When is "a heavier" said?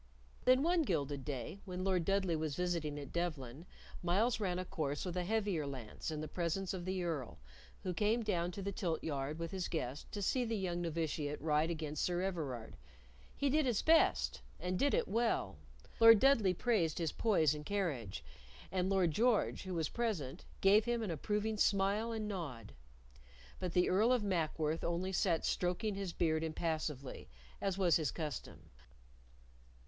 5.15-5.67